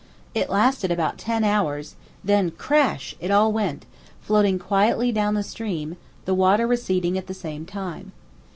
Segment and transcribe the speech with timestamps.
[0.33, 3.85] It lasted about ten hours, then crash it all went,
[4.19, 8.11] floating quietly down the stream, the water receding at the same time.